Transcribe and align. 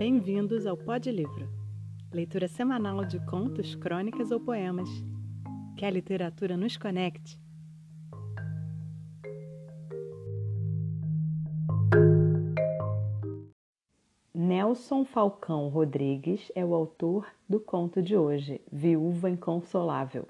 Bem-vindos 0.00 0.64
ao 0.64 0.78
Pod 0.78 1.12
Livro, 1.12 1.46
leitura 2.10 2.48
semanal 2.48 3.04
de 3.04 3.20
contos, 3.26 3.74
crônicas 3.74 4.30
ou 4.30 4.40
poemas. 4.40 4.88
Que 5.76 5.84
a 5.84 5.90
literatura 5.90 6.56
nos 6.56 6.74
conecte. 6.78 7.38
Nelson 14.34 15.04
Falcão 15.04 15.68
Rodrigues 15.68 16.50
é 16.54 16.64
o 16.64 16.74
autor 16.74 17.26
do 17.46 17.60
conto 17.60 18.00
de 18.00 18.16
hoje, 18.16 18.58
Viúva 18.72 19.28
Inconsolável. 19.28 20.26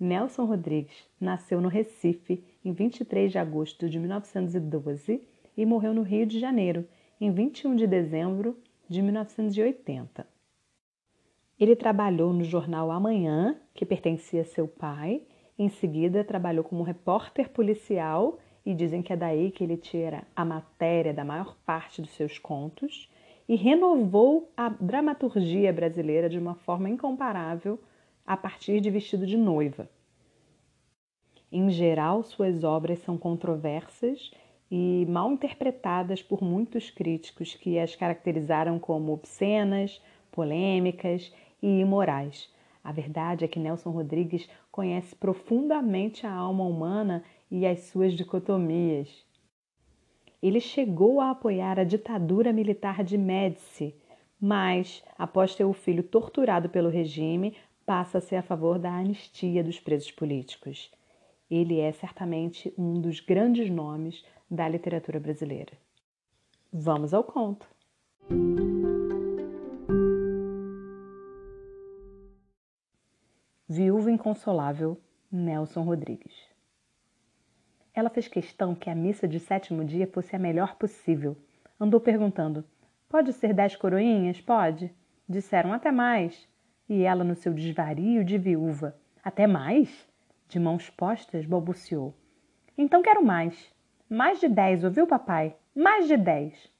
Nelson 0.00 0.46
Rodrigues 0.46 1.06
nasceu 1.20 1.60
no 1.60 1.68
Recife 1.68 2.42
em 2.64 2.72
23 2.72 3.32
de 3.32 3.36
agosto 3.36 3.86
de 3.86 3.98
1912 3.98 5.22
e 5.54 5.66
morreu 5.66 5.92
no 5.92 6.00
Rio 6.00 6.24
de 6.24 6.40
Janeiro 6.40 6.88
em 7.20 7.30
21 7.30 7.76
de 7.76 7.86
dezembro 7.86 8.56
de 8.88 9.02
1980. 9.02 10.26
Ele 11.58 11.74
trabalhou 11.74 12.32
no 12.32 12.44
jornal 12.44 12.90
Amanhã, 12.90 13.60
que 13.74 13.84
pertencia 13.84 14.42
a 14.42 14.44
seu 14.44 14.68
pai. 14.68 15.22
Em 15.58 15.68
seguida, 15.68 16.24
trabalhou 16.24 16.64
como 16.64 16.84
repórter 16.84 17.50
policial 17.50 18.38
e 18.64 18.74
dizem 18.74 19.02
que 19.02 19.12
é 19.12 19.16
daí 19.16 19.50
que 19.50 19.64
ele 19.64 19.76
tira 19.76 20.22
a 20.36 20.44
matéria 20.44 21.12
da 21.12 21.24
maior 21.24 21.56
parte 21.66 22.00
dos 22.00 22.10
seus 22.10 22.38
contos 22.38 23.10
e 23.48 23.56
renovou 23.56 24.52
a 24.56 24.68
dramaturgia 24.68 25.72
brasileira 25.72 26.28
de 26.28 26.38
uma 26.38 26.54
forma 26.54 26.88
incomparável 26.88 27.80
a 28.26 28.36
partir 28.36 28.80
de 28.80 28.90
Vestido 28.90 29.26
de 29.26 29.36
Noiva. 29.36 29.88
Em 31.50 31.70
geral, 31.70 32.22
suas 32.22 32.62
obras 32.62 32.98
são 32.98 33.16
controversas 33.16 34.30
e 34.70 35.06
mal 35.08 35.32
interpretadas 35.32 36.22
por 36.22 36.42
muitos 36.42 36.90
críticos 36.90 37.54
que 37.54 37.78
as 37.78 37.96
caracterizaram 37.96 38.78
como 38.78 39.12
obscenas, 39.12 40.02
polêmicas 40.30 41.32
e 41.62 41.80
imorais. 41.80 42.52
A 42.84 42.92
verdade 42.92 43.44
é 43.44 43.48
que 43.48 43.58
Nelson 43.58 43.90
Rodrigues 43.90 44.48
conhece 44.70 45.14
profundamente 45.14 46.26
a 46.26 46.32
alma 46.32 46.64
humana 46.64 47.24
e 47.50 47.66
as 47.66 47.80
suas 47.80 48.12
dicotomias. 48.12 49.26
Ele 50.42 50.60
chegou 50.60 51.20
a 51.20 51.30
apoiar 51.30 51.80
a 51.80 51.84
ditadura 51.84 52.52
militar 52.52 53.02
de 53.02 53.18
Médici, 53.18 53.94
mas, 54.40 55.02
após 55.18 55.54
ter 55.54 55.64
o 55.64 55.72
filho 55.72 56.02
torturado 56.02 56.68
pelo 56.68 56.88
regime, 56.88 57.56
passa 57.84 58.18
a 58.18 58.20
ser 58.20 58.36
a 58.36 58.42
favor 58.42 58.78
da 58.78 58.92
anistia 58.92 59.64
dos 59.64 59.80
presos 59.80 60.12
políticos. 60.12 60.92
Ele 61.50 61.80
é 61.80 61.90
certamente 61.90 62.72
um 62.78 63.00
dos 63.00 63.18
grandes 63.18 63.68
nomes 63.68 64.24
da 64.50 64.68
literatura 64.68 65.20
brasileira. 65.20 65.72
Vamos 66.72 67.12
ao 67.12 67.24
conto. 67.24 67.66
Viúva 73.68 74.10
Inconsolável, 74.10 74.98
Nelson 75.30 75.82
Rodrigues. 75.82 76.34
Ela 77.94 78.08
fez 78.08 78.28
questão 78.28 78.74
que 78.74 78.88
a 78.88 78.94
missa 78.94 79.26
de 79.28 79.40
sétimo 79.40 79.84
dia 79.84 80.06
fosse 80.06 80.34
a 80.34 80.38
melhor 80.38 80.76
possível. 80.76 81.36
Andou 81.78 82.00
perguntando: 82.00 82.64
Pode 83.08 83.32
ser 83.32 83.52
dez 83.52 83.76
coroinhas? 83.76 84.40
Pode. 84.40 84.94
Disseram 85.28 85.72
até 85.72 85.90
mais. 85.90 86.48
E 86.88 87.02
ela, 87.02 87.24
no 87.24 87.34
seu 87.34 87.52
desvario 87.52 88.24
de 88.24 88.38
viúva: 88.38 88.96
Até 89.22 89.46
mais? 89.46 90.08
De 90.48 90.58
mãos 90.58 90.88
postas, 90.88 91.44
balbuciou: 91.44 92.14
Então 92.76 93.02
quero 93.02 93.22
mais. 93.24 93.70
Mais 94.10 94.40
de 94.40 94.48
dez, 94.48 94.84
ouviu, 94.84 95.06
papai? 95.06 95.54
Mais 95.74 96.08
de 96.08 96.16
dez. 96.16 96.72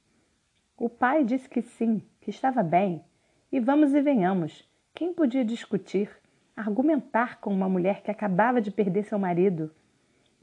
O 0.78 0.88
pai 0.88 1.24
disse 1.24 1.46
que 1.46 1.60
sim, 1.60 2.02
que 2.22 2.30
estava 2.30 2.62
bem. 2.62 3.04
E 3.52 3.60
vamos 3.60 3.92
e 3.92 4.00
venhamos. 4.00 4.66
Quem 4.94 5.12
podia 5.12 5.44
discutir, 5.44 6.10
argumentar 6.56 7.38
com 7.38 7.52
uma 7.52 7.68
mulher 7.68 8.00
que 8.00 8.10
acabava 8.10 8.62
de 8.62 8.70
perder 8.70 9.04
seu 9.04 9.18
marido? 9.18 9.70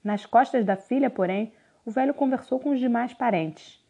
Nas 0.04 0.28
costas 0.28 0.64
da 0.64 0.76
filha, 0.76 1.10
porém, 1.10 1.52
o 1.84 1.90
velho 1.90 2.14
conversou 2.14 2.60
com 2.60 2.70
os 2.70 2.80
demais 2.80 3.16
parentes. 3.16 3.84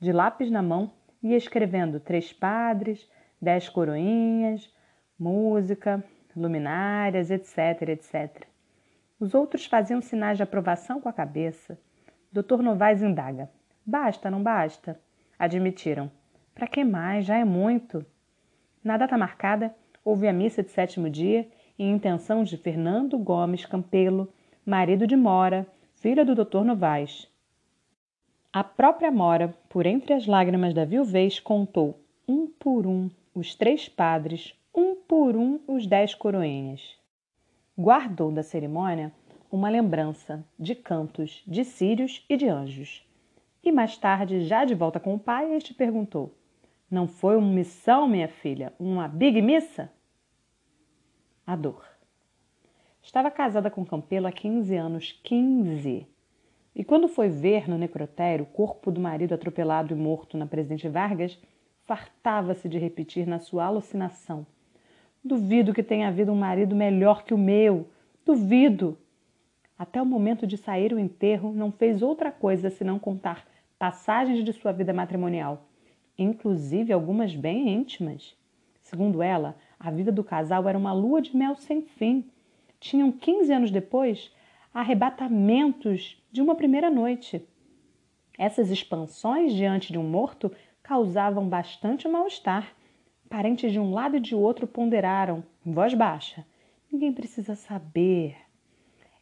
De 0.00 0.10
lápis 0.10 0.50
na 0.50 0.62
mão, 0.62 0.90
ia 1.22 1.36
escrevendo 1.36 2.00
três 2.00 2.32
padres, 2.32 3.06
dez 3.42 3.68
coroinhas, 3.68 4.74
música, 5.18 6.02
luminárias, 6.34 7.30
etc, 7.30 7.88
etc. 7.88 8.46
Os 9.20 9.34
outros 9.34 9.66
faziam 9.66 10.00
sinais 10.00 10.38
de 10.38 10.42
aprovação 10.42 10.98
com 10.98 11.10
a 11.10 11.12
cabeça. 11.12 11.78
Doutor 12.30 12.62
Novaes 12.62 13.02
indaga. 13.02 13.50
Basta, 13.84 14.30
não 14.30 14.42
basta? 14.42 15.00
Admitiram. 15.38 16.10
Para 16.54 16.66
que 16.66 16.84
mais? 16.84 17.24
Já 17.24 17.38
é 17.38 17.44
muito. 17.44 18.04
Na 18.84 18.98
data 18.98 19.16
marcada, 19.16 19.74
houve 20.04 20.28
a 20.28 20.32
missa 20.32 20.62
de 20.62 20.70
sétimo 20.70 21.08
dia 21.08 21.48
em 21.78 21.90
intenção 21.90 22.44
de 22.44 22.56
Fernando 22.58 23.16
Gomes 23.16 23.64
Campelo, 23.64 24.30
marido 24.64 25.06
de 25.06 25.16
Mora, 25.16 25.66
filha 25.94 26.22
do 26.24 26.34
doutor 26.34 26.64
Novaes. 26.64 27.26
A 28.52 28.62
própria 28.62 29.10
Mora, 29.10 29.54
por 29.68 29.86
entre 29.86 30.12
as 30.12 30.26
lágrimas 30.26 30.74
da 30.74 30.84
viuvez, 30.84 31.40
contou, 31.40 31.98
um 32.26 32.46
por 32.46 32.86
um, 32.86 33.08
os 33.34 33.54
três 33.54 33.88
padres, 33.88 34.54
um 34.74 34.94
por 34.94 35.34
um, 35.34 35.60
os 35.66 35.86
dez 35.86 36.14
coroinhas. 36.14 36.98
Guardou 37.78 38.30
da 38.30 38.42
cerimônia 38.42 39.12
uma 39.50 39.68
lembrança 39.68 40.44
de 40.58 40.74
cantos 40.74 41.42
de 41.46 41.64
sírios 41.64 42.24
e 42.28 42.36
de 42.36 42.48
anjos. 42.48 43.06
E 43.62 43.72
mais 43.72 43.96
tarde, 43.96 44.42
já 44.42 44.64
de 44.64 44.74
volta 44.74 45.00
com 45.00 45.14
o 45.14 45.18
pai, 45.18 45.54
este 45.54 45.74
perguntou: 45.74 46.34
Não 46.90 47.08
foi 47.08 47.36
uma 47.36 47.52
missão, 47.52 48.06
minha 48.06 48.28
filha? 48.28 48.72
Uma 48.78 49.08
big 49.08 49.40
missa? 49.42 49.90
A 51.46 51.56
dor. 51.56 51.84
Estava 53.02 53.30
casada 53.30 53.70
com 53.70 53.86
Campelo 53.86 54.26
há 54.26 54.32
15 54.32 54.76
anos 54.76 55.18
15. 55.22 56.06
E 56.76 56.84
quando 56.84 57.08
foi 57.08 57.28
ver 57.28 57.68
no 57.68 57.78
necrotério 57.78 58.44
o 58.44 58.46
corpo 58.46 58.90
do 58.90 59.00
marido 59.00 59.34
atropelado 59.34 59.92
e 59.92 59.96
morto 59.96 60.36
na 60.36 60.46
Presidente 60.46 60.88
Vargas, 60.88 61.38
fartava-se 61.84 62.68
de 62.68 62.78
repetir 62.78 63.26
na 63.26 63.38
sua 63.38 63.64
alucinação: 63.64 64.46
Duvido 65.24 65.72
que 65.72 65.82
tenha 65.82 66.08
havido 66.08 66.30
um 66.32 66.36
marido 66.36 66.76
melhor 66.76 67.24
que 67.24 67.34
o 67.34 67.38
meu. 67.38 67.88
Duvido. 68.24 68.96
Até 69.78 70.02
o 70.02 70.06
momento 70.06 70.44
de 70.44 70.56
sair 70.56 70.92
o 70.92 70.98
enterro, 70.98 71.52
não 71.52 71.70
fez 71.70 72.02
outra 72.02 72.32
coisa 72.32 72.68
senão 72.68 72.98
contar 72.98 73.46
passagens 73.78 74.44
de 74.44 74.52
sua 74.52 74.72
vida 74.72 74.92
matrimonial, 74.92 75.68
inclusive 76.18 76.92
algumas 76.92 77.36
bem 77.36 77.68
íntimas. 77.68 78.36
Segundo 78.80 79.22
ela, 79.22 79.56
a 79.78 79.88
vida 79.90 80.10
do 80.10 80.24
casal 80.24 80.68
era 80.68 80.76
uma 80.76 80.92
lua 80.92 81.22
de 81.22 81.36
mel 81.36 81.54
sem 81.54 81.82
fim. 81.82 82.28
Tinham 82.80 83.12
15 83.12 83.52
anos 83.52 83.70
depois 83.70 84.34
arrebatamentos 84.74 86.20
de 86.32 86.42
uma 86.42 86.56
primeira 86.56 86.90
noite. 86.90 87.46
Essas 88.36 88.70
expansões 88.70 89.52
diante 89.52 89.92
de 89.92 89.98
um 89.98 90.08
morto 90.08 90.50
causavam 90.82 91.48
bastante 91.48 92.08
mal-estar. 92.08 92.74
Parentes 93.28 93.70
de 93.70 93.78
um 93.78 93.92
lado 93.92 94.16
e 94.16 94.20
de 94.20 94.34
outro 94.34 94.66
ponderaram, 94.66 95.44
em 95.64 95.70
voz 95.70 95.94
baixa: 95.94 96.44
Ninguém 96.90 97.12
precisa 97.12 97.54
saber. 97.54 98.47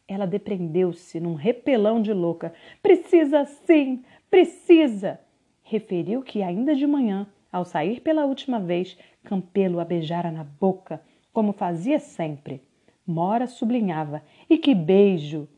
Ela 0.07 0.25
depreendeu-se 0.25 1.19
num 1.19 1.33
repelão 1.33 2.01
de 2.01 2.13
louca. 2.13 2.53
Precisa 2.81 3.43
sim, 3.45 4.03
precisa! 4.29 5.19
Referiu 5.63 6.21
que 6.21 6.41
ainda 6.41 6.73
de 6.73 6.87
manhã, 6.87 7.27
ao 7.51 7.65
sair 7.65 7.99
pela 7.99 8.25
última 8.25 8.57
vez, 8.59 8.97
Campelo 9.23 9.81
a 9.81 9.85
beijara 9.85 10.31
na 10.31 10.45
boca, 10.45 11.01
como 11.33 11.51
fazia 11.51 11.99
sempre. 11.99 12.61
Mora 13.05 13.47
sublinhava. 13.47 14.23
E 14.49 14.57
que 14.57 14.73
beijo! 14.73 15.49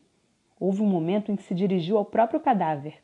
Houve 0.58 0.82
um 0.82 0.86
momento 0.86 1.30
em 1.30 1.36
que 1.36 1.44
se 1.44 1.54
dirigiu 1.54 1.96
ao 1.96 2.04
próprio 2.04 2.40
cadáver. 2.40 2.94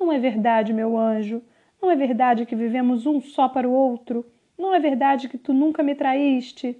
Não 0.00 0.10
é 0.10 0.18
verdade, 0.18 0.72
meu 0.72 0.96
anjo. 0.96 1.42
Não 1.80 1.90
é 1.90 1.96
verdade 1.96 2.46
que 2.46 2.56
vivemos 2.56 3.04
um 3.04 3.20
só 3.20 3.48
para 3.48 3.68
o 3.68 3.72
outro. 3.72 4.24
Não 4.56 4.74
é 4.74 4.80
verdade 4.80 5.28
que 5.28 5.36
tu 5.36 5.52
nunca 5.52 5.82
me 5.82 5.94
traíste. 5.94 6.76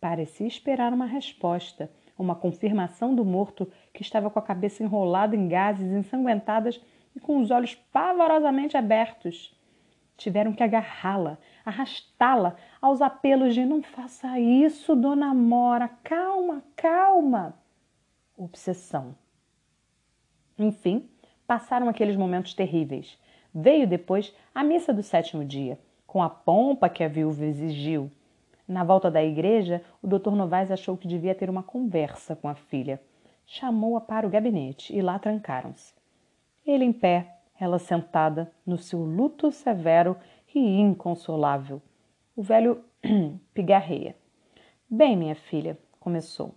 Parecia 0.00 0.46
esperar 0.46 0.94
uma 0.94 1.06
resposta 1.06 1.90
uma 2.18 2.34
confirmação 2.34 3.14
do 3.14 3.24
morto 3.24 3.70
que 3.92 4.02
estava 4.02 4.30
com 4.30 4.38
a 4.38 4.42
cabeça 4.42 4.82
enrolada 4.82 5.34
em 5.34 5.48
gases 5.48 5.90
ensanguentadas 5.92 6.80
e 7.14 7.20
com 7.20 7.40
os 7.40 7.50
olhos 7.50 7.74
pavorosamente 7.74 8.76
abertos. 8.76 9.56
Tiveram 10.16 10.52
que 10.52 10.62
agarrá-la, 10.62 11.38
arrastá-la 11.64 12.56
aos 12.80 13.00
apelos 13.00 13.54
de 13.54 13.64
não 13.64 13.82
faça 13.82 14.38
isso, 14.38 14.94
dona 14.94 15.34
Mora, 15.34 15.88
calma, 16.04 16.62
calma. 16.76 17.54
Obsessão. 18.36 19.14
Enfim, 20.58 21.08
passaram 21.46 21.88
aqueles 21.88 22.16
momentos 22.16 22.54
terríveis. 22.54 23.18
Veio 23.54 23.86
depois 23.86 24.34
a 24.54 24.62
missa 24.62 24.92
do 24.92 25.02
sétimo 25.02 25.44
dia, 25.44 25.78
com 26.06 26.22
a 26.22 26.30
pompa 26.30 26.88
que 26.88 27.02
a 27.02 27.08
viúva 27.08 27.44
exigiu 27.44 28.10
na 28.66 28.84
volta 28.84 29.10
da 29.10 29.22
igreja, 29.22 29.82
o 30.00 30.06
Dr. 30.06 30.30
Novaes 30.30 30.70
achou 30.70 30.96
que 30.96 31.08
devia 31.08 31.34
ter 31.34 31.50
uma 31.50 31.62
conversa 31.62 32.36
com 32.36 32.48
a 32.48 32.54
filha. 32.54 33.00
Chamou-a 33.46 34.00
para 34.00 34.26
o 34.26 34.30
gabinete 34.30 34.96
e 34.96 35.02
lá 35.02 35.18
trancaram-se. 35.18 35.94
Ele 36.64 36.84
em 36.84 36.92
pé, 36.92 37.38
ela 37.58 37.78
sentada, 37.78 38.50
no 38.66 38.78
seu 38.78 39.00
luto 39.00 39.50
severo, 39.50 40.16
e 40.54 40.80
inconsolável. 40.80 41.80
O 42.36 42.42
velho 42.42 42.84
pigarreia. 43.54 44.14
Bem, 44.88 45.16
minha 45.16 45.34
filha, 45.34 45.78
começou. 45.98 46.54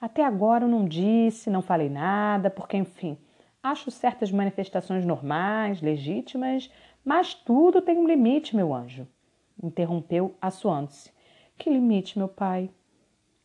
Até 0.00 0.24
agora 0.24 0.64
eu 0.64 0.68
não 0.68 0.84
disse, 0.84 1.48
não 1.48 1.62
falei 1.62 1.88
nada, 1.88 2.50
porque, 2.50 2.76
enfim, 2.76 3.16
acho 3.62 3.90
certas 3.90 4.30
manifestações 4.30 5.06
normais, 5.06 5.80
legítimas, 5.80 6.70
mas 7.04 7.34
tudo 7.34 7.80
tem 7.80 7.96
um 7.96 8.06
limite, 8.06 8.54
meu 8.54 8.74
anjo. 8.74 9.06
Interrompeu, 9.62 10.34
assoando-se. 10.40 11.12
Que 11.62 11.70
limite, 11.70 12.18
meu 12.18 12.26
pai? 12.26 12.68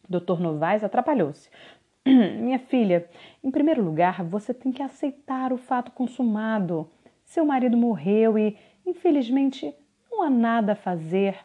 Doutor 0.10 0.40
Novaes 0.40 0.84
atrapalhou-se. 0.84 1.52
Minha 2.04 2.58
filha, 2.58 3.08
em 3.44 3.52
primeiro 3.52 3.84
lugar, 3.84 4.24
você 4.24 4.56
tem 4.56 4.72
que 4.72 4.82
aceitar 4.82 5.54
o 5.54 5.58
fato 5.58 5.92
consumado. 5.92 6.90
Seu 7.24 7.46
marido 7.46 7.78
morreu 7.78 8.36
e, 8.36 8.58
infelizmente, 8.84 9.72
não 10.10 10.24
há 10.24 10.32
nada 10.32 10.72
a 10.72 10.76
fazer. 10.76 11.38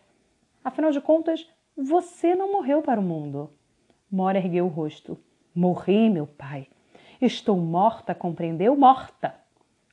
Afinal 0.64 0.90
de 0.90 1.02
contas, 1.02 1.46
você 1.76 2.34
não 2.34 2.50
morreu 2.50 2.80
para 2.80 2.98
o 2.98 3.04
mundo. 3.04 3.50
Mora 4.10 4.38
ergueu 4.38 4.64
o 4.64 4.68
rosto. 4.68 5.18
Morri, 5.54 6.08
meu 6.08 6.26
pai. 6.26 6.68
Estou 7.20 7.58
morta, 7.58 8.14
compreendeu? 8.14 8.74
Morta. 8.74 9.34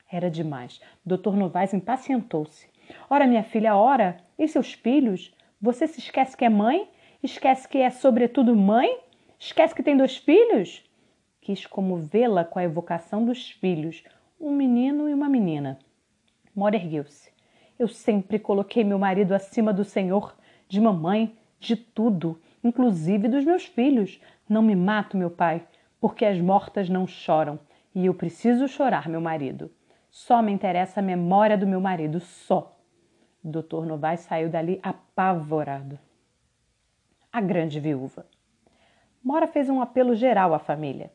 Era 0.10 0.32
demais. 0.32 0.80
Doutor 1.06 1.36
Novaes 1.36 1.74
impacientou-se. 1.74 2.70
Ora, 3.10 3.28
minha 3.28 3.44
filha, 3.44 3.76
ora, 3.76 4.24
e 4.38 4.48
seus 4.48 4.72
filhos? 4.72 5.38
Você 5.62 5.88
se 5.88 6.00
esquece 6.00 6.36
que 6.36 6.46
é 6.46 6.50
mãe? 6.50 6.90
Esquece 7.22 7.68
que 7.68 7.78
é, 7.78 7.90
sobretudo, 7.90 8.56
mãe? 8.56 9.00
Esquece 9.38 9.76
que 9.76 9.84
tem 9.84 9.98
dois 9.98 10.18
filhos? 10.18 10.84
Quis 11.42 11.66
comovê-la 11.66 12.44
com 12.44 12.60
a 12.60 12.64
evocação 12.64 13.26
dos 13.26 13.52
filhos, 13.52 14.04
um 14.40 14.52
menino 14.52 15.10
e 15.10 15.14
uma 15.14 15.30
menina. 15.30 15.80
Mora 16.56 16.76
ergueu-se. 16.76 17.32
Eu 17.78 17.88
sempre 17.88 18.40
coloquei 18.40 18.84
meu 18.84 19.00
marido 19.00 19.34
acima 19.34 19.74
do 19.74 19.84
Senhor, 19.84 20.36
de 20.68 20.80
mamãe, 20.80 21.36
de 21.60 21.76
tudo 21.76 22.40
inclusive 22.64 23.28
dos 23.28 23.44
meus 23.44 23.66
filhos. 23.66 24.20
Não 24.48 24.62
me 24.62 24.76
mato, 24.76 25.18
meu 25.18 25.30
pai, 25.30 25.64
porque 26.00 26.26
as 26.26 26.40
mortas 26.40 26.90
não 26.90 27.06
choram 27.08 27.60
e 27.94 28.06
eu 28.06 28.14
preciso 28.14 28.68
chorar, 28.68 29.08
meu 29.10 29.22
marido. 29.22 29.72
Só 30.10 30.42
me 30.42 30.52
interessa 30.52 31.00
a 31.00 31.04
memória 31.04 31.58
do 31.58 31.68
meu 31.68 31.80
marido, 31.80 32.20
só. 32.20 32.79
O 33.42 33.48
doutor 33.48 33.86
Novaes 33.86 34.20
saiu 34.22 34.50
dali 34.50 34.82
apavorado. 34.84 35.98
A 37.32 37.40
grande 37.40 37.80
viúva. 37.80 38.26
Mora 39.24 39.48
fez 39.48 39.70
um 39.70 39.82
apelo 39.82 40.14
geral 40.14 40.54
à 40.54 40.60
família. 40.60 41.10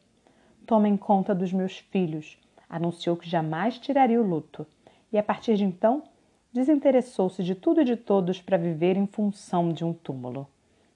Tomem 0.67 0.97
conta 0.97 1.35
dos 1.35 1.53
meus 1.53 1.79
filhos. 1.79 2.39
Anunciou 2.67 3.15
que 3.15 3.29
jamais 3.29 3.79
tiraria 3.79 4.19
o 4.19 4.27
luto. 4.27 4.67
E 5.13 5.19
a 5.19 5.23
partir 5.23 5.57
de 5.57 5.65
então, 5.65 6.03
desinteressou-se 6.51 7.45
de 7.45 7.55
tudo 7.55 7.83
e 7.83 7.85
de 7.85 7.97
todos 7.97 8.41
para 8.41 8.57
viver 8.57 8.97
em 8.97 9.07
função 9.07 9.71
de 9.71 9.85
um 9.85 9.93
túmulo. 9.93 10.49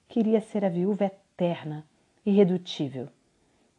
Queria 0.07 0.41
ser 0.41 0.65
a 0.65 0.69
viúva 0.69 1.05
eterna, 1.05 1.85
irredutível. 2.25 3.07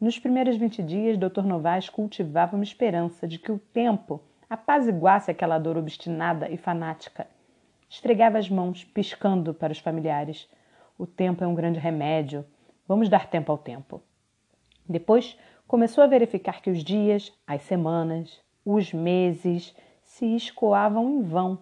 Nos 0.01 0.19
primeiros 0.19 0.57
vinte 0.57 0.81
dias, 0.83 1.19
Dr. 1.19 1.43
Novaes 1.43 1.89
cultivava 1.89 2.55
uma 2.55 2.63
esperança 2.63 3.27
de 3.27 3.39
que 3.39 3.51
o 3.51 3.59
tempo 3.59 4.23
apaziguasse 4.49 5.33
aquela 5.33 5.59
dor 5.59 5.77
obstinada 5.77 6.49
e 6.49 6.57
fanática. 6.57 7.27
Esfregava 7.91 8.39
as 8.39 8.49
mãos, 8.49 8.85
piscando 8.85 9.53
para 9.53 9.73
os 9.73 9.79
familiares. 9.79 10.49
O 10.97 11.07
tempo 11.07 11.45
é 11.45 11.47
um 11.47 11.55
grande 11.55 11.79
remédio. 11.79 12.47
Vamos 12.89 13.11
dar 13.11 13.29
tempo 13.29 13.53
ao 13.53 13.59
tempo. 13.59 14.01
Depois, 14.89 15.39
começou 15.69 16.03
a 16.03 16.07
verificar 16.07 16.63
que 16.63 16.71
os 16.71 16.83
dias, 16.83 17.31
as 17.47 17.61
semanas, 17.63 18.41
os 18.65 18.95
meses 18.95 19.77
se 20.03 20.25
escoavam 20.35 21.11
em 21.11 21.23
vão. 21.23 21.59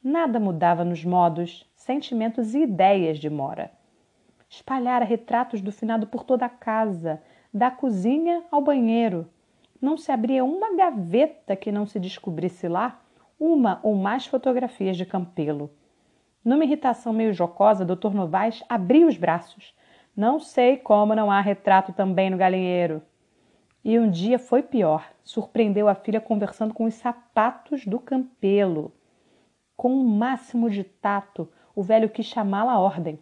Nada 0.00 0.38
mudava 0.38 0.84
nos 0.84 1.04
modos, 1.04 1.68
sentimentos 1.74 2.54
e 2.54 2.60
ideias 2.60 3.18
de 3.18 3.28
Mora 3.28 3.72
espalhara 4.52 5.02
retratos 5.02 5.62
do 5.62 5.72
finado 5.72 6.06
por 6.06 6.24
toda 6.24 6.44
a 6.44 6.50
casa, 6.50 7.22
da 7.52 7.70
cozinha 7.70 8.44
ao 8.50 8.60
banheiro. 8.60 9.26
Não 9.80 9.96
se 9.96 10.12
abria 10.12 10.44
uma 10.44 10.76
gaveta 10.76 11.56
que 11.56 11.72
não 11.72 11.86
se 11.86 11.98
descobrisse 11.98 12.68
lá 12.68 13.01
uma 13.42 13.80
ou 13.82 13.96
mais 13.96 14.24
fotografias 14.24 14.96
de 14.96 15.04
Campelo. 15.04 15.68
Numa 16.44 16.62
irritação 16.64 17.12
meio 17.12 17.32
jocosa, 17.32 17.84
Dr. 17.84 18.14
Novaes 18.14 18.62
abriu 18.68 19.08
os 19.08 19.16
braços. 19.16 19.74
Não 20.16 20.38
sei 20.38 20.76
como 20.76 21.14
não 21.14 21.28
há 21.28 21.40
retrato 21.40 21.92
também 21.92 22.30
no 22.30 22.36
galinheiro. 22.36 23.02
E 23.84 23.98
um 23.98 24.08
dia 24.08 24.38
foi 24.38 24.62
pior. 24.62 25.10
Surpreendeu 25.24 25.88
a 25.88 25.94
filha 25.96 26.20
conversando 26.20 26.72
com 26.72 26.84
os 26.84 26.94
sapatos 26.94 27.84
do 27.84 27.98
Campelo. 27.98 28.92
Com 29.76 29.90
o 29.90 30.00
um 30.02 30.04
máximo 30.04 30.70
de 30.70 30.84
tato, 30.84 31.48
o 31.74 31.82
velho 31.82 32.08
quis 32.08 32.26
chamá-la 32.26 32.74
à 32.74 32.78
ordem. 32.78 33.18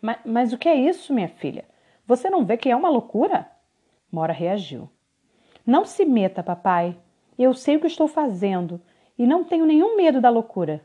Mas, 0.00 0.18
mas 0.24 0.52
o 0.52 0.58
que 0.58 0.68
é 0.68 0.76
isso, 0.76 1.12
minha 1.12 1.28
filha? 1.28 1.64
Você 2.06 2.30
não 2.30 2.44
vê 2.44 2.56
que 2.56 2.70
é 2.70 2.76
uma 2.76 2.88
loucura? 2.88 3.50
Mora 4.12 4.32
reagiu. 4.32 4.88
Não 5.66 5.84
se 5.84 6.04
meta, 6.04 6.40
papai. 6.40 6.96
Eu 7.36 7.52
sei 7.52 7.76
o 7.76 7.80
que 7.80 7.88
estou 7.88 8.06
fazendo 8.06 8.80
e 9.20 9.26
não 9.26 9.44
tenho 9.44 9.66
nenhum 9.66 9.98
medo 9.98 10.18
da 10.18 10.30
loucura. 10.30 10.82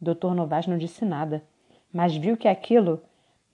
Doutor 0.00 0.34
Novaes 0.34 0.66
não 0.66 0.76
disse 0.76 1.04
nada, 1.04 1.44
mas 1.92 2.16
viu 2.16 2.36
que 2.36 2.48
aquilo, 2.48 3.00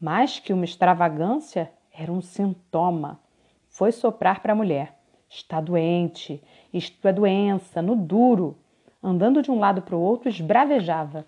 mais 0.01 0.39
que 0.39 0.51
uma 0.51 0.65
extravagância, 0.65 1.71
era 1.93 2.11
um 2.11 2.23
sintoma. 2.23 3.21
Foi 3.69 3.93
soprar 3.93 4.41
para 4.41 4.55
a 4.55 4.57
mulher. 4.57 4.99
Está 5.29 5.61
doente, 5.61 6.43
isto 6.73 7.07
é 7.07 7.13
doença, 7.13 7.83
no 7.83 7.95
duro. 7.95 8.57
Andando 9.03 9.43
de 9.43 9.51
um 9.51 9.59
lado 9.59 9.83
para 9.83 9.95
o 9.95 10.01
outro, 10.01 10.31
esbravejava. 10.31 11.27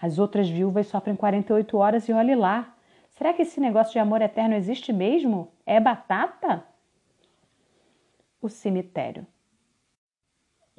As 0.00 0.16
outras 0.20 0.48
viúvas 0.48 0.86
sofrem 0.86 1.16
48 1.16 1.76
horas 1.76 2.08
e 2.08 2.12
olhe 2.12 2.36
lá. 2.36 2.72
Será 3.08 3.32
que 3.32 3.42
esse 3.42 3.58
negócio 3.58 3.94
de 3.94 3.98
amor 3.98 4.22
eterno 4.22 4.54
existe 4.54 4.92
mesmo? 4.92 5.48
É 5.66 5.80
batata? 5.80 6.62
O 8.40 8.48
cemitério. 8.48 9.26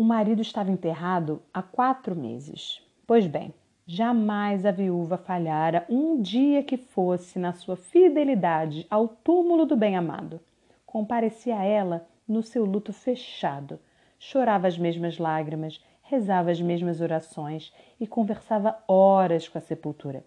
O 0.01 0.03
marido 0.03 0.41
estava 0.41 0.71
enterrado 0.71 1.43
há 1.53 1.61
quatro 1.61 2.15
meses. 2.15 2.81
Pois 3.05 3.27
bem, 3.27 3.53
jamais 3.85 4.65
a 4.65 4.71
viúva 4.71 5.15
falhara 5.15 5.85
um 5.87 6.19
dia 6.19 6.63
que 6.63 6.75
fosse 6.75 7.37
na 7.37 7.53
sua 7.53 7.75
fidelidade 7.75 8.87
ao 8.89 9.07
túmulo 9.07 9.63
do 9.63 9.75
bem-amado. 9.75 10.39
Comparecia 10.87 11.55
a 11.55 11.63
ela 11.63 12.07
no 12.27 12.41
seu 12.41 12.65
luto 12.65 12.91
fechado, 12.91 13.79
chorava 14.17 14.67
as 14.67 14.75
mesmas 14.75 15.19
lágrimas, 15.19 15.79
rezava 16.01 16.49
as 16.49 16.59
mesmas 16.59 16.99
orações 16.99 17.71
e 17.99 18.07
conversava 18.07 18.79
horas 18.87 19.47
com 19.47 19.59
a 19.59 19.61
sepultura. 19.61 20.25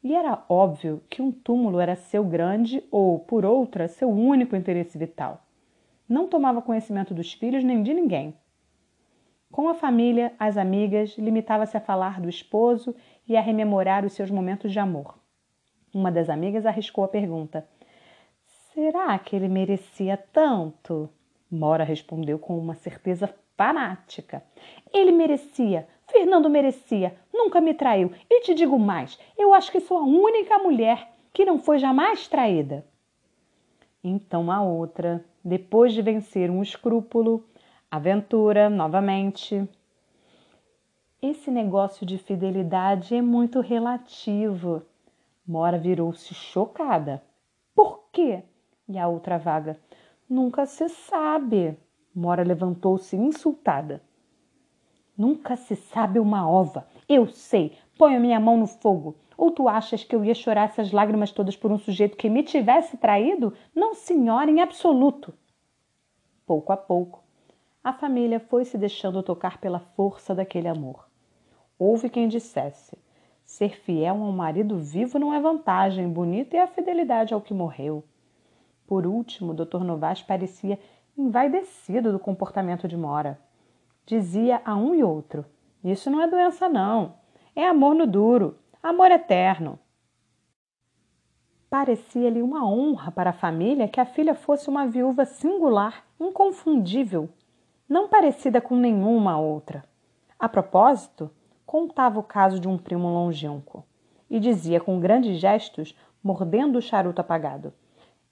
E 0.00 0.14
era 0.14 0.44
óbvio 0.48 1.02
que 1.10 1.20
um 1.20 1.32
túmulo 1.32 1.80
era 1.80 1.96
seu 1.96 2.22
grande 2.22 2.84
ou, 2.88 3.18
por 3.18 3.44
outra, 3.44 3.88
seu 3.88 4.08
único 4.08 4.54
interesse 4.54 4.96
vital. 4.96 5.42
Não 6.08 6.28
tomava 6.28 6.62
conhecimento 6.62 7.12
dos 7.12 7.32
filhos 7.32 7.64
nem 7.64 7.82
de 7.82 7.92
ninguém. 7.92 8.32
Com 9.50 9.68
a 9.68 9.74
família, 9.74 10.32
as 10.38 10.56
amigas, 10.56 11.16
limitava-se 11.16 11.76
a 11.76 11.80
falar 11.80 12.20
do 12.20 12.28
esposo 12.28 12.94
e 13.26 13.36
a 13.36 13.40
rememorar 13.40 14.04
os 14.04 14.12
seus 14.12 14.30
momentos 14.30 14.72
de 14.72 14.78
amor. 14.78 15.18
Uma 15.92 16.12
das 16.12 16.28
amigas 16.28 16.66
arriscou 16.66 17.04
a 17.04 17.08
pergunta: 17.08 17.66
Será 18.74 19.18
que 19.18 19.34
ele 19.34 19.48
merecia 19.48 20.16
tanto? 20.16 21.08
Mora 21.50 21.82
respondeu 21.82 22.38
com 22.38 22.58
uma 22.58 22.74
certeza 22.74 23.34
fanática. 23.56 24.42
Ele 24.92 25.10
merecia, 25.10 25.88
Fernando 26.06 26.48
merecia, 26.48 27.16
nunca 27.32 27.60
me 27.60 27.74
traiu. 27.74 28.12
E 28.30 28.42
te 28.42 28.54
digo 28.54 28.78
mais: 28.78 29.18
eu 29.36 29.54
acho 29.54 29.72
que 29.72 29.80
sou 29.80 29.98
a 29.98 30.04
única 30.04 30.58
mulher 30.58 31.10
que 31.32 31.44
não 31.44 31.58
foi 31.58 31.78
jamais 31.78 32.28
traída. 32.28 32.84
Então 34.02 34.50
a 34.50 34.62
outra, 34.62 35.24
depois 35.44 35.92
de 35.92 36.02
vencer 36.02 36.50
um 36.50 36.62
escrúpulo, 36.62 37.44
aventura 37.90 38.68
novamente. 38.68 39.66
Esse 41.20 41.50
negócio 41.50 42.04
de 42.04 42.18
fidelidade 42.18 43.14
é 43.14 43.22
muito 43.22 43.60
relativo. 43.60 44.82
Mora 45.46 45.78
virou-se 45.78 46.34
chocada. 46.34 47.22
Por 47.74 48.04
quê? 48.12 48.42
E 48.88 48.98
a 48.98 49.08
outra 49.08 49.38
vaga. 49.38 49.78
Nunca 50.28 50.66
se 50.66 50.88
sabe. 50.88 51.76
Mora 52.14 52.42
levantou-se 52.42 53.16
insultada. 53.16 54.02
Nunca 55.16 55.56
se 55.56 55.74
sabe 55.74 56.20
uma 56.20 56.48
ova. 56.48 56.86
Eu 57.08 57.26
sei. 57.26 57.76
Ponho 57.96 58.20
minha 58.20 58.38
mão 58.38 58.56
no 58.56 58.66
fogo. 58.66 59.16
Ou 59.36 59.50
tu 59.50 59.68
achas 59.68 60.04
que 60.04 60.14
eu 60.14 60.24
ia 60.24 60.34
chorar 60.34 60.68
essas 60.68 60.92
lágrimas 60.92 61.32
todas 61.32 61.56
por 61.56 61.72
um 61.72 61.78
sujeito 61.78 62.16
que 62.16 62.28
me 62.28 62.42
tivesse 62.42 62.96
traído? 62.96 63.54
Não, 63.74 63.94
senhora, 63.94 64.50
em 64.50 64.60
absoluto. 64.60 65.32
Pouco 66.46 66.72
a 66.72 66.76
pouco, 66.76 67.22
a 67.82 67.92
família 67.92 68.40
foi 68.40 68.64
se 68.64 68.76
deixando 68.76 69.22
tocar 69.22 69.58
pela 69.58 69.78
força 69.78 70.34
daquele 70.34 70.68
amor. 70.68 71.08
Houve 71.78 72.10
quem 72.10 72.28
dissesse: 72.28 72.98
ser 73.44 73.76
fiel 73.80 74.16
a 74.16 74.18
um 74.18 74.32
marido 74.32 74.78
vivo 74.78 75.18
não 75.18 75.32
é 75.32 75.40
vantagem, 75.40 76.08
bonita 76.08 76.56
é 76.56 76.60
a 76.60 76.66
fidelidade 76.66 77.32
ao 77.32 77.40
que 77.40 77.54
morreu. 77.54 78.04
Por 78.86 79.06
último, 79.06 79.54
Dr. 79.54 79.84
Novaes 79.84 80.22
parecia 80.22 80.78
envaidecido 81.16 82.12
do 82.12 82.18
comportamento 82.18 82.88
de 82.88 82.96
Mora. 82.96 83.38
Dizia 84.04 84.60
a 84.64 84.74
um 84.74 84.94
e 84.94 85.04
outro: 85.04 85.44
Isso 85.84 86.10
não 86.10 86.20
é 86.20 86.26
doença, 86.26 86.68
não. 86.68 87.14
É 87.54 87.66
amor 87.66 87.94
no 87.94 88.06
duro, 88.06 88.58
amor 88.82 89.10
eterno. 89.10 89.78
Parecia-lhe 91.70 92.40
uma 92.40 92.66
honra 92.66 93.12
para 93.12 93.30
a 93.30 93.34
família 93.34 93.88
que 93.88 94.00
a 94.00 94.06
filha 94.06 94.34
fosse 94.34 94.70
uma 94.70 94.86
viúva 94.86 95.26
singular, 95.26 96.06
inconfundível, 96.18 97.28
não 97.88 98.08
parecida 98.08 98.60
com 98.60 98.76
nenhuma 98.76 99.38
outra. 99.38 99.82
A 100.38 100.48
propósito, 100.48 101.30
contava 101.64 102.20
o 102.20 102.22
caso 102.22 102.60
de 102.60 102.68
um 102.68 102.76
primo 102.76 103.08
longínquo 103.08 103.84
e 104.28 104.38
dizia 104.38 104.80
com 104.80 105.00
grandes 105.00 105.38
gestos, 105.38 105.96
mordendo 106.22 106.78
o 106.78 106.82
charuto 106.82 107.20
apagado: 107.20 107.72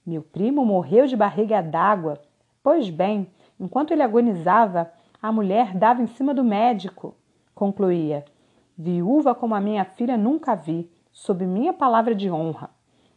Meu 0.05 0.23
primo 0.23 0.65
morreu 0.65 1.07
de 1.07 1.17
barriga 1.17 1.63
d'água. 1.63 2.21
Pois 2.63 2.91
bem, 2.91 3.29
enquanto 3.59 3.93
ele 3.93 4.03
agonizava, 4.03 4.93
a 5.23 5.33
mulher 5.33 5.75
dava 5.75 6.03
em 6.03 6.07
cima 6.07 6.35
do 6.35 6.45
médico. 6.45 7.15
Concluía: 7.55 8.25
Viúva 8.77 9.35
como 9.35 9.55
a 9.55 9.61
minha 9.61 9.85
filha 9.85 10.19
nunca 10.19 10.55
vi, 10.55 10.91
sob 11.11 11.47
minha 11.47 11.73
palavra 11.73 12.15
de 12.15 12.31
honra. 12.31 12.69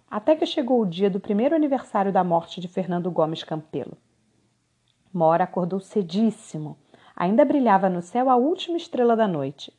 Até 0.09 0.35
que 0.35 0.45
chegou 0.45 0.81
o 0.81 0.85
dia 0.85 1.09
do 1.09 1.19
primeiro 1.19 1.53
aniversário 1.53 2.11
da 2.11 2.23
morte 2.23 2.61
de 2.61 2.67
Fernando 2.67 3.11
Gomes 3.11 3.43
Campelo. 3.43 3.97
Mora 5.13 5.43
acordou 5.43 5.79
cedíssimo. 5.79 6.77
Ainda 7.15 7.43
brilhava 7.43 7.89
no 7.89 8.01
céu 8.01 8.29
a 8.29 8.35
última 8.35 8.77
estrela 8.77 9.15
da 9.15 9.27
noite. 9.27 9.73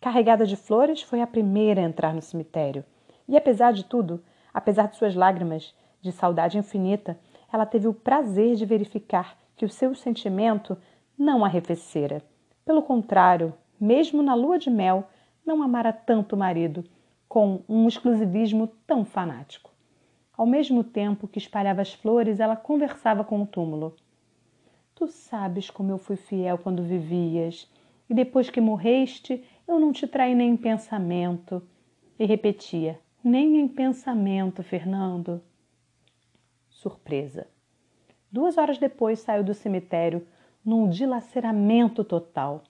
Carregada 0.00 0.44
de 0.44 0.56
flores, 0.56 1.02
foi 1.02 1.20
a 1.20 1.26
primeira 1.26 1.80
a 1.80 1.84
entrar 1.84 2.12
no 2.12 2.20
cemitério. 2.20 2.84
E 3.28 3.36
apesar 3.36 3.72
de 3.72 3.84
tudo, 3.84 4.22
apesar 4.52 4.88
de 4.88 4.96
suas 4.96 5.14
lágrimas 5.14 5.74
de 6.00 6.10
saudade 6.10 6.58
infinita, 6.58 7.16
ela 7.52 7.64
teve 7.64 7.86
o 7.86 7.94
prazer 7.94 8.56
de 8.56 8.66
verificar 8.66 9.38
que 9.56 9.64
o 9.64 9.68
seu 9.68 9.94
sentimento 9.94 10.76
não 11.16 11.44
arrefecera. 11.44 12.20
Pelo 12.64 12.82
contrário, 12.82 13.54
mesmo 13.80 14.22
na 14.22 14.34
lua 14.34 14.58
de 14.58 14.70
mel, 14.70 15.08
não 15.46 15.62
amara 15.62 15.92
tanto 15.92 16.34
o 16.34 16.38
marido, 16.38 16.84
com 17.28 17.62
um 17.68 17.86
exclusivismo 17.86 18.66
tão 18.86 19.04
fanático. 19.04 19.70
Ao 20.36 20.46
mesmo 20.46 20.82
tempo 20.82 21.28
que 21.28 21.38
espalhava 21.38 21.82
as 21.82 21.92
flores, 21.92 22.40
ela 22.40 22.56
conversava 22.56 23.22
com 23.22 23.40
o 23.40 23.46
túmulo. 23.46 23.94
Tu 25.02 25.08
sabes 25.08 25.68
como 25.68 25.90
eu 25.90 25.98
fui 25.98 26.14
fiel 26.14 26.56
quando 26.56 26.80
vivias, 26.84 27.68
e 28.08 28.14
depois 28.14 28.48
que 28.48 28.60
morreste, 28.60 29.42
eu 29.66 29.80
não 29.80 29.90
te 29.90 30.06
traí 30.06 30.32
nem 30.32 30.50
em 30.50 30.56
pensamento. 30.56 31.60
E 32.16 32.24
repetia: 32.24 33.00
Nem 33.24 33.58
em 33.58 33.66
pensamento, 33.66 34.62
Fernando. 34.62 35.42
Surpresa. 36.70 37.48
Duas 38.30 38.56
horas 38.56 38.78
depois 38.78 39.18
saiu 39.18 39.42
do 39.42 39.52
cemitério 39.54 40.24
num 40.64 40.88
dilaceramento 40.88 42.04
total. 42.04 42.62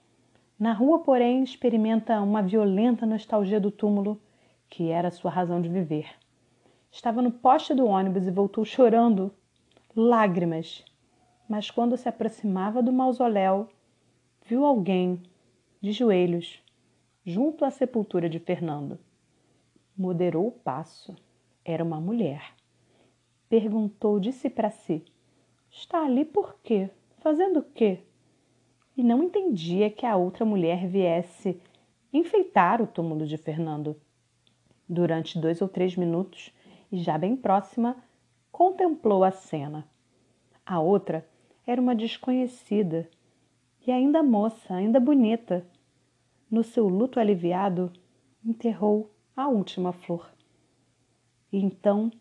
Na 0.57 0.73
rua, 0.73 1.03
porém, 1.03 1.43
experimenta 1.43 2.19
uma 2.19 2.41
violenta 2.41 3.05
nostalgia 3.05 3.59
do 3.59 3.69
túmulo, 3.69 4.19
que 4.71 4.89
era 4.89 5.11
sua 5.11 5.29
razão 5.29 5.61
de 5.61 5.69
viver. 5.69 6.09
Estava 6.91 7.21
no 7.21 7.31
poste 7.31 7.75
do 7.75 7.85
ônibus 7.85 8.25
e 8.25 8.31
voltou 8.31 8.65
chorando, 8.65 9.31
lágrimas. 9.95 10.83
Mas 11.47 11.69
quando 11.69 11.97
se 11.97 12.07
aproximava 12.07 12.81
do 12.81 12.91
mausoléu, 12.91 13.69
viu 14.45 14.65
alguém 14.65 15.21
de 15.81 15.91
joelhos 15.91 16.63
junto 17.25 17.65
à 17.65 17.71
sepultura 17.71 18.29
de 18.29 18.39
Fernando. 18.39 18.97
Moderou 19.97 20.47
o 20.47 20.51
passo. 20.51 21.15
Era 21.65 21.83
uma 21.83 21.99
mulher. 21.99 22.53
Perguntou 23.47 24.19
de 24.19 24.31
si 24.31 24.49
para 24.49 24.69
si: 24.69 25.03
Está 25.69 26.05
ali 26.05 26.25
por 26.25 26.55
quê? 26.63 26.89
Fazendo 27.19 27.59
o 27.59 27.63
quê? 27.63 27.99
E 28.95 29.03
não 29.03 29.23
entendia 29.23 29.89
que 29.89 30.05
a 30.05 30.15
outra 30.15 30.45
mulher 30.45 30.87
viesse 30.87 31.59
enfeitar 32.11 32.81
o 32.81 32.87
túmulo 32.87 33.25
de 33.25 33.37
Fernando. 33.37 33.99
Durante 34.87 35.39
dois 35.39 35.61
ou 35.61 35.67
três 35.67 35.95
minutos, 35.95 36.53
e 36.91 36.97
já 36.97 37.17
bem 37.17 37.35
próxima, 37.35 37.97
contemplou 38.51 39.23
a 39.23 39.31
cena. 39.31 39.87
A 40.65 40.79
outra 40.79 41.27
era 41.65 41.81
uma 41.81 41.95
desconhecida 41.95 43.09
e 43.85 43.91
ainda 43.91 44.23
moça, 44.23 44.73
ainda 44.73 44.99
bonita, 44.99 45.65
no 46.49 46.63
seu 46.63 46.87
luto 46.87 47.19
aliviado, 47.19 47.91
enterrou 48.45 49.11
a 49.35 49.47
última 49.47 49.91
flor. 49.91 50.31
E 51.51 51.57
então 51.57 52.11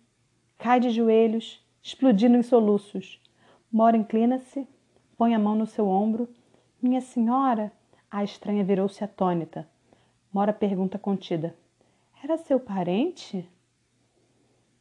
cai 0.58 0.80
de 0.80 0.90
joelhos, 0.90 1.64
explodindo 1.82 2.36
em 2.36 2.42
soluços. 2.42 3.20
Mora 3.70 3.96
inclina-se, 3.96 4.66
põe 5.16 5.34
a 5.34 5.38
mão 5.38 5.54
no 5.54 5.66
seu 5.66 5.88
ombro. 5.88 6.28
Minha 6.80 7.00
senhora, 7.00 7.72
a 8.10 8.22
estranha 8.24 8.64
virou-se 8.64 9.02
atônita. 9.02 9.68
Mora 10.32 10.52
pergunta 10.52 10.98
contida: 10.98 11.56
Era 12.22 12.36
seu 12.38 12.58
parente? 12.58 13.48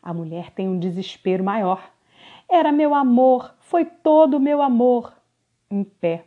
A 0.01 0.13
mulher 0.13 0.51
tem 0.51 0.67
um 0.67 0.79
desespero 0.79 1.43
maior. 1.43 1.91
Era 2.49 2.71
meu 2.71 2.93
amor, 2.93 3.55
foi 3.71 3.85
todo 3.85 4.37
meu 4.37 4.61
amor. 4.61 5.13
Em 5.69 5.81
pé, 5.81 6.25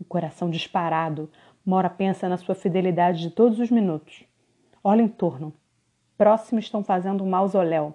o 0.00 0.04
coração 0.04 0.48
disparado, 0.48 1.28
Mora 1.64 1.90
pensa 1.90 2.28
na 2.28 2.36
sua 2.36 2.54
fidelidade 2.54 3.22
de 3.22 3.30
todos 3.32 3.58
os 3.58 3.72
minutos. 3.72 4.22
Olha 4.84 5.02
em 5.02 5.08
torno. 5.08 5.52
Próximo 6.16 6.60
estão 6.60 6.84
fazendo 6.84 7.24
um 7.24 7.28
mausoléu. 7.28 7.92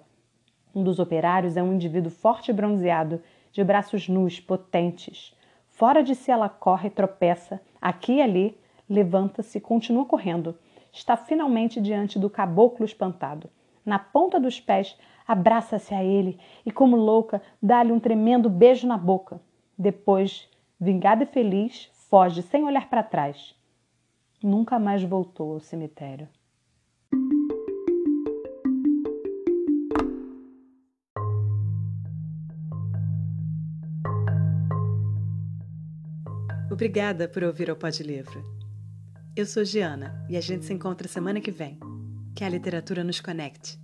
Um 0.74 0.84
dos 0.84 0.98
operários 0.98 1.56
é 1.56 1.62
um 1.62 1.72
indivíduo 1.72 2.10
forte 2.10 2.50
e 2.50 2.52
bronzeado, 2.52 3.22
de 3.50 3.64
braços 3.64 4.10
nus, 4.10 4.38
potentes. 4.38 5.34
Fora 5.70 6.02
de 6.02 6.14
si 6.14 6.30
ela 6.30 6.50
corre, 6.50 6.90
tropeça, 6.90 7.62
aqui 7.80 8.16
e 8.16 8.20
ali, 8.20 8.58
levanta-se 8.86 9.56
e 9.56 9.60
continua 9.62 10.04
correndo. 10.04 10.54
Está 10.92 11.16
finalmente 11.16 11.80
diante 11.80 12.18
do 12.18 12.28
caboclo 12.28 12.84
espantado. 12.84 13.48
Na 13.86 13.98
ponta 13.98 14.38
dos 14.38 14.60
pés, 14.60 14.98
abraça-se 15.26 15.94
a 15.94 16.02
ele 16.02 16.38
e, 16.64 16.70
como 16.70 16.96
louca, 16.96 17.42
dá-lhe 17.62 17.92
um 17.92 18.00
tremendo 18.00 18.50
beijo 18.50 18.86
na 18.86 18.96
boca. 18.96 19.40
Depois, 19.78 20.48
vingada 20.80 21.24
e 21.24 21.26
feliz, 21.26 21.90
foge 22.08 22.42
sem 22.42 22.64
olhar 22.64 22.88
para 22.88 23.02
trás 23.02 23.54
nunca 24.42 24.78
mais 24.78 25.02
voltou 25.02 25.54
ao 25.54 25.60
cemitério. 25.60 26.28
Obrigada 36.70 37.28
por 37.28 37.44
ouvir 37.44 37.70
o 37.70 37.76
Pod 37.76 38.02
Livro. 38.02 38.42
Eu 39.36 39.46
sou 39.46 39.64
Giana 39.64 40.26
e 40.28 40.36
a 40.36 40.40
gente 40.40 40.64
se 40.64 40.72
encontra 40.72 41.06
semana 41.06 41.40
que 41.40 41.50
vem. 41.50 41.78
Que 42.34 42.44
a 42.44 42.48
literatura 42.48 43.04
nos 43.04 43.20
conecte. 43.20 43.81